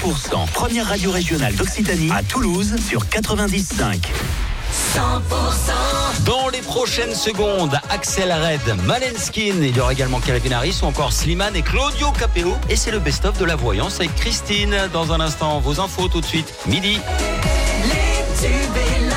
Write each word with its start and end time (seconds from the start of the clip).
100%, 0.00 0.50
première 0.52 0.86
radio 0.86 1.10
régionale 1.10 1.54
d'Occitanie 1.54 2.10
à 2.10 2.22
Toulouse 2.22 2.74
sur 2.88 3.06
95. 3.06 3.98
100% 4.94 6.24
Dans 6.24 6.48
les 6.48 6.60
prochaines 6.62 7.14
secondes, 7.14 7.78
Axel 7.90 8.32
Red, 8.32 8.82
Malenskin, 8.86 9.56
il 9.60 9.76
y 9.76 9.80
aura 9.80 9.92
également 9.92 10.20
Calvin 10.20 10.52
Harris 10.52 10.78
ou 10.82 10.86
encore 10.86 11.12
Slimane 11.12 11.54
et 11.54 11.62
Claudio 11.62 12.12
Capeo. 12.12 12.54
Et 12.70 12.76
c'est 12.76 12.90
le 12.90 12.98
best-of 12.98 13.36
de 13.38 13.44
la 13.44 13.56
voyance 13.56 13.96
avec 13.96 14.14
Christine. 14.14 14.74
Dans 14.92 15.12
un 15.12 15.20
instant, 15.20 15.60
vos 15.60 15.80
infos 15.80 16.08
tout 16.08 16.22
de 16.22 16.26
suite, 16.26 16.50
midi. 16.66 16.98
Les 17.84 18.46
tubes 18.46 19.09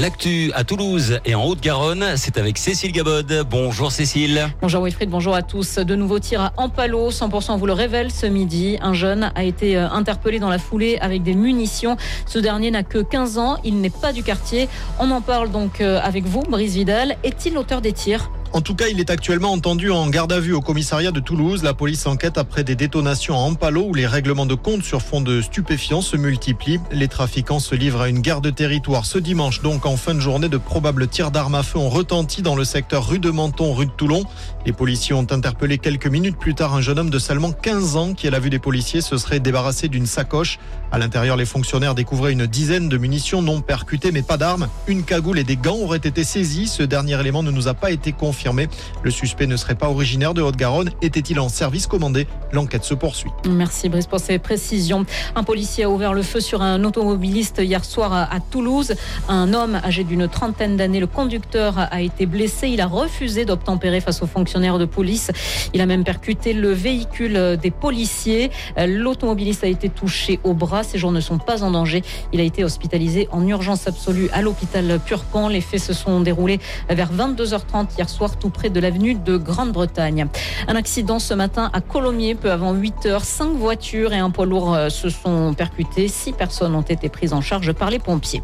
L'actu 0.00 0.52
à 0.54 0.62
Toulouse 0.62 1.20
et 1.24 1.34
en 1.34 1.46
Haute-Garonne, 1.46 2.04
c'est 2.16 2.36
avec 2.36 2.58
Cécile 2.58 2.92
Gabod. 2.92 3.46
Bonjour 3.48 3.90
Cécile. 3.90 4.46
Bonjour 4.60 4.84
Wilfried, 4.84 5.08
bonjour 5.08 5.34
à 5.34 5.40
tous. 5.40 5.76
De 5.76 5.94
nouveaux 5.94 6.18
tirs 6.18 6.42
à 6.42 6.52
Ampalo, 6.58 7.10
100% 7.10 7.56
vous 7.56 7.64
le 7.64 7.72
révèle 7.72 8.10
ce 8.10 8.26
midi. 8.26 8.76
Un 8.82 8.92
jeune 8.92 9.32
a 9.34 9.42
été 9.42 9.78
euh, 9.78 9.88
interpellé 9.88 10.38
dans 10.38 10.50
la 10.50 10.58
foulée 10.58 10.98
avec 11.00 11.22
des 11.22 11.32
munitions. 11.32 11.96
Ce 12.26 12.38
dernier 12.38 12.70
n'a 12.70 12.82
que 12.82 12.98
15 12.98 13.38
ans, 13.38 13.56
il 13.64 13.80
n'est 13.80 13.88
pas 13.88 14.12
du 14.12 14.22
quartier. 14.22 14.68
On 14.98 15.10
en 15.10 15.22
parle 15.22 15.50
donc 15.50 15.80
euh, 15.80 15.98
avec 16.02 16.24
vous, 16.24 16.42
Brice 16.42 16.74
Vidal. 16.74 17.16
Est-il 17.24 17.54
l'auteur 17.54 17.80
des 17.80 17.92
tirs? 17.94 18.28
En 18.56 18.62
tout 18.62 18.74
cas, 18.74 18.88
il 18.88 19.00
est 19.00 19.10
actuellement 19.10 19.52
entendu 19.52 19.90
en 19.90 20.08
garde 20.08 20.32
à 20.32 20.40
vue 20.40 20.54
au 20.54 20.62
commissariat 20.62 21.10
de 21.10 21.20
Toulouse. 21.20 21.62
La 21.62 21.74
police 21.74 22.06
enquête 22.06 22.38
après 22.38 22.64
des 22.64 22.74
détonations 22.74 23.34
à 23.34 23.40
Ampalo 23.40 23.82
où 23.82 23.92
les 23.92 24.06
règlements 24.06 24.46
de 24.46 24.54
compte 24.54 24.82
sur 24.82 25.02
fond 25.02 25.20
de 25.20 25.42
stupéfiants 25.42 26.00
se 26.00 26.16
multiplient. 26.16 26.80
Les 26.90 27.06
trafiquants 27.06 27.60
se 27.60 27.74
livrent 27.74 28.00
à 28.00 28.08
une 28.08 28.20
guerre 28.20 28.40
de 28.40 28.48
territoire 28.48 29.04
ce 29.04 29.18
dimanche. 29.18 29.60
Donc, 29.60 29.84
en 29.84 29.98
fin 29.98 30.14
de 30.14 30.20
journée, 30.20 30.48
de 30.48 30.56
probables 30.56 31.06
tirs 31.06 31.30
d'armes 31.30 31.54
à 31.54 31.62
feu 31.62 31.78
ont 31.78 31.90
retenti 31.90 32.40
dans 32.40 32.56
le 32.56 32.64
secteur 32.64 33.06
rue 33.06 33.18
de 33.18 33.28
Menton, 33.28 33.74
rue 33.74 33.84
de 33.84 33.90
Toulon. 33.90 34.24
Les 34.64 34.72
policiers 34.72 35.14
ont 35.14 35.26
interpellé 35.30 35.76
quelques 35.76 36.06
minutes 36.06 36.38
plus 36.38 36.54
tard 36.54 36.74
un 36.74 36.80
jeune 36.80 36.98
homme 36.98 37.10
de 37.10 37.18
seulement 37.18 37.52
15 37.52 37.96
ans 37.96 38.14
qui, 38.14 38.26
à 38.26 38.30
la 38.30 38.38
vue 38.38 38.48
des 38.48 38.58
policiers, 38.58 39.02
se 39.02 39.18
serait 39.18 39.38
débarrassé 39.38 39.88
d'une 39.88 40.06
sacoche. 40.06 40.58
À 40.92 40.98
l'intérieur, 40.98 41.36
les 41.36 41.44
fonctionnaires 41.44 41.94
découvraient 41.94 42.32
une 42.32 42.46
dizaine 42.46 42.88
de 42.88 42.96
munitions 42.96 43.42
non 43.42 43.60
percutées, 43.60 44.12
mais 44.12 44.22
pas 44.22 44.38
d'armes. 44.38 44.68
Une 44.86 45.02
cagoule 45.02 45.38
et 45.38 45.44
des 45.44 45.56
gants 45.56 45.76
auraient 45.76 45.98
été 45.98 46.24
saisis. 46.24 46.68
Ce 46.68 46.82
dernier 46.82 47.20
élément 47.20 47.42
ne 47.42 47.50
nous 47.50 47.68
a 47.68 47.74
pas 47.74 47.90
été 47.90 48.12
confirmé. 48.46 48.68
Le 49.02 49.10
suspect 49.10 49.48
ne 49.48 49.56
serait 49.56 49.74
pas 49.74 49.88
originaire 49.88 50.32
de 50.32 50.40
Haute-Garonne. 50.40 50.90
Était-il 51.02 51.40
en 51.40 51.48
service 51.48 51.88
commandé? 51.88 52.28
L'enquête 52.52 52.84
se 52.84 52.94
poursuit. 52.94 53.30
Merci 53.48 53.88
Brice 53.88 54.06
pour 54.06 54.20
ces 54.20 54.38
précisions. 54.38 55.04
Un 55.34 55.42
policier 55.42 55.84
a 55.84 55.90
ouvert 55.90 56.14
le 56.14 56.22
feu 56.22 56.38
sur 56.38 56.62
un 56.62 56.84
automobiliste 56.84 57.58
hier 57.58 57.84
soir 57.84 58.12
à 58.12 58.38
Toulouse. 58.38 58.94
Un 59.28 59.52
homme 59.52 59.80
âgé 59.82 60.04
d'une 60.04 60.28
trentaine 60.28 60.76
d'années, 60.76 61.00
le 61.00 61.08
conducteur 61.08 61.74
a 61.90 62.00
été 62.00 62.26
blessé. 62.26 62.68
Il 62.68 62.80
a 62.80 62.86
refusé 62.86 63.44
d'obtempérer 63.44 64.00
face 64.00 64.22
aux 64.22 64.28
fonctionnaires 64.28 64.78
de 64.78 64.84
police. 64.84 65.32
Il 65.74 65.80
a 65.80 65.86
même 65.86 66.04
percuté 66.04 66.52
le 66.52 66.70
véhicule 66.70 67.58
des 67.60 67.72
policiers. 67.72 68.52
L'automobiliste 68.78 69.64
a 69.64 69.68
été 69.68 69.88
touché 69.88 70.38
au 70.44 70.54
bras. 70.54 70.84
Ses 70.84 70.98
jours 70.98 71.10
ne 71.10 71.20
sont 71.20 71.38
pas 71.38 71.64
en 71.64 71.72
danger. 71.72 72.02
Il 72.32 72.40
a 72.40 72.44
été 72.44 72.62
hospitalisé 72.62 73.28
en 73.32 73.44
urgence 73.44 73.88
absolue 73.88 74.28
à 74.32 74.40
l'hôpital 74.40 75.00
Purpan. 75.04 75.48
Les 75.48 75.60
faits 75.60 75.80
se 75.80 75.92
sont 75.92 76.20
déroulés 76.20 76.60
vers 76.88 77.12
22h30 77.12 77.96
hier 77.98 78.08
soir, 78.08 78.35
tout 78.38 78.50
près 78.50 78.70
de 78.70 78.80
l'avenue 78.80 79.14
de 79.14 79.36
Grande-Bretagne. 79.36 80.28
Un 80.68 80.76
accident 80.76 81.18
ce 81.18 81.34
matin 81.34 81.70
à 81.72 81.80
Colomiers, 81.80 82.34
peu 82.34 82.50
avant 82.50 82.72
8 82.72 83.06
heures. 83.06 83.24
Cinq 83.24 83.52
voitures 83.52 84.12
et 84.12 84.18
un 84.18 84.30
poids 84.30 84.46
lourd 84.46 84.74
euh, 84.74 84.88
se 84.88 85.08
sont 85.08 85.54
percutés. 85.54 86.08
Six 86.08 86.32
personnes 86.32 86.74
ont 86.74 86.82
été 86.82 87.08
prises 87.08 87.32
en 87.32 87.40
charge 87.40 87.72
par 87.72 87.90
les 87.90 87.98
pompiers. 87.98 88.42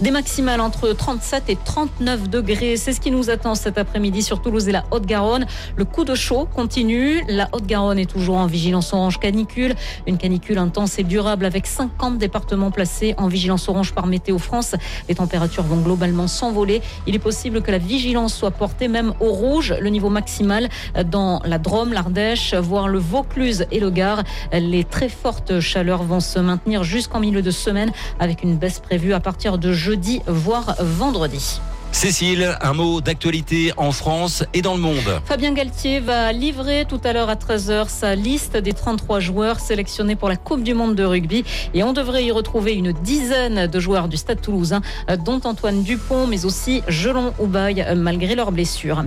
Des 0.00 0.10
maximales 0.10 0.60
entre 0.60 0.92
37 0.92 1.44
et 1.48 1.56
39 1.56 2.28
degrés. 2.28 2.76
C'est 2.76 2.92
ce 2.92 3.00
qui 3.00 3.10
nous 3.10 3.30
attend 3.30 3.54
cet 3.54 3.78
après-midi 3.78 4.22
sur 4.22 4.42
Toulouse 4.42 4.68
et 4.68 4.72
la 4.72 4.84
Haute-Garonne. 4.90 5.46
Le 5.76 5.84
coup 5.84 6.04
de 6.04 6.14
chaud 6.14 6.46
continue. 6.54 7.24
La 7.28 7.48
Haute-Garonne 7.52 7.98
est 7.98 8.10
toujours 8.10 8.36
en 8.36 8.46
vigilance 8.46 8.92
orange 8.92 9.18
canicule. 9.18 9.74
Une 10.06 10.18
canicule 10.18 10.58
intense 10.58 10.98
et 10.98 11.04
durable 11.04 11.44
avec 11.44 11.66
50 11.66 12.18
départements 12.18 12.70
placés 12.70 13.14
en 13.18 13.28
vigilance 13.28 13.68
orange 13.68 13.92
par 13.92 14.06
Météo 14.06 14.38
France. 14.38 14.74
Les 15.08 15.14
températures 15.14 15.62
vont 15.62 15.80
globalement 15.80 16.28
s'envoler. 16.28 16.82
Il 17.06 17.14
est 17.14 17.20
possible 17.20 17.62
que 17.62 17.70
la 17.70 17.78
vigilance 17.78 18.34
soit 18.34 18.50
portée 18.50 18.88
même 18.88 19.14
au 19.20 19.32
rouge, 19.32 19.74
le 19.80 19.88
niveau 19.88 20.08
maximal 20.08 20.68
dans 21.10 21.40
la 21.44 21.58
Drôme, 21.58 21.92
l'Ardèche, 21.92 22.54
voire 22.54 22.88
le 22.88 22.98
Vaucluse 22.98 23.66
et 23.70 23.80
le 23.80 23.90
Gard. 23.90 24.22
Les 24.52 24.84
très 24.84 25.08
fortes 25.08 25.60
chaleurs 25.60 26.02
vont 26.02 26.20
se 26.20 26.38
maintenir 26.38 26.84
jusqu'en 26.84 27.20
milieu 27.20 27.42
de 27.42 27.50
semaine 27.50 27.92
avec 28.18 28.42
une 28.42 28.56
baisse 28.56 28.80
prévue 28.80 29.12
à 29.12 29.20
partir 29.20 29.58
de 29.58 29.72
jeudi, 29.72 30.22
voire 30.26 30.76
vendredi. 30.80 31.60
Cécile, 31.96 32.58
un 32.60 32.74
mot 32.74 33.00
d'actualité 33.00 33.72
en 33.78 33.90
France 33.90 34.44
et 34.52 34.60
dans 34.60 34.74
le 34.74 34.80
monde. 34.80 35.22
Fabien 35.24 35.54
Galtier 35.54 35.98
va 35.98 36.30
livrer 36.30 36.84
tout 36.86 37.00
à 37.02 37.14
l'heure 37.14 37.30
à 37.30 37.36
13h 37.36 37.88
sa 37.88 38.14
liste 38.14 38.58
des 38.58 38.74
33 38.74 39.18
joueurs 39.18 39.60
sélectionnés 39.60 40.14
pour 40.14 40.28
la 40.28 40.36
Coupe 40.36 40.62
du 40.62 40.74
Monde 40.74 40.94
de 40.94 41.04
rugby. 41.04 41.42
Et 41.72 41.82
on 41.82 41.94
devrait 41.94 42.22
y 42.22 42.30
retrouver 42.30 42.74
une 42.74 42.92
dizaine 42.92 43.66
de 43.66 43.80
joueurs 43.80 44.08
du 44.08 44.18
Stade 44.18 44.42
toulousain, 44.42 44.82
dont 45.24 45.40
Antoine 45.44 45.82
Dupont, 45.82 46.26
mais 46.26 46.44
aussi 46.44 46.82
Gelon 46.86 47.32
Oubaye, 47.38 47.82
malgré 47.96 48.34
leurs 48.34 48.52
blessures. 48.52 49.02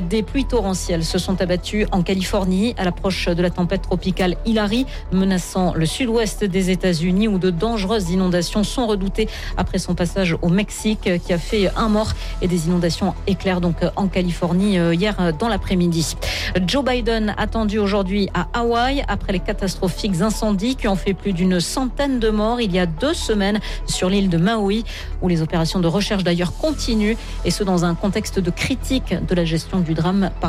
Des 0.00 0.22
pluies 0.22 0.44
torrentielles 0.44 1.04
se 1.04 1.18
sont 1.18 1.42
abattues 1.42 1.88
en 1.90 2.02
Californie 2.02 2.72
à 2.78 2.84
l'approche 2.84 3.26
de 3.26 3.42
la 3.42 3.50
tempête 3.50 3.82
tropicale 3.82 4.36
Hilary, 4.46 4.86
menaçant 5.10 5.74
le 5.74 5.86
sud-ouest 5.86 6.44
des 6.44 6.70
États-Unis 6.70 7.26
où 7.26 7.40
de 7.40 7.50
dangereuses 7.50 8.10
inondations 8.10 8.62
sont 8.62 8.86
redoutées 8.86 9.28
après 9.56 9.78
son 9.78 9.96
passage 9.96 10.36
au 10.40 10.48
Mexique 10.50 11.10
qui 11.26 11.32
a 11.32 11.38
fait 11.38 11.68
un 11.76 11.88
mort 11.88 12.12
et 12.42 12.48
des 12.48 12.66
inondations 12.66 13.14
éclairent 13.26 13.60
donc 13.60 13.76
en 13.96 14.08
Californie 14.08 14.78
euh, 14.78 14.94
hier 14.94 15.14
euh, 15.20 15.32
dans 15.32 15.48
l'après-midi. 15.48 16.16
Joe 16.66 16.84
Biden 16.84 17.34
attendu 17.36 17.78
aujourd'hui 17.78 18.28
à 18.34 18.48
Hawaï 18.52 19.04
après 19.08 19.32
les 19.32 19.40
catastrophiques 19.40 20.20
incendies 20.20 20.76
qui 20.76 20.88
ont 20.88 20.96
fait 20.96 21.14
plus 21.14 21.32
d'une 21.32 21.60
centaine 21.60 22.18
de 22.18 22.30
morts 22.30 22.60
il 22.60 22.72
y 22.72 22.78
a 22.78 22.86
deux 22.86 23.14
semaines 23.14 23.60
sur 23.86 24.08
l'île 24.08 24.28
de 24.28 24.38
Maui 24.38 24.84
où 25.22 25.28
les 25.28 25.42
opérations 25.42 25.80
de 25.80 25.88
recherche 25.88 26.24
d'ailleurs 26.24 26.56
continuent 26.56 27.16
et 27.44 27.50
ce 27.50 27.64
dans 27.64 27.84
un 27.84 27.94
contexte 27.94 28.38
de 28.38 28.50
critique 28.50 29.14
de 29.26 29.34
la 29.34 29.44
gestion 29.44 29.80
du 29.80 29.94
drame 29.94 30.30
par 30.40 30.46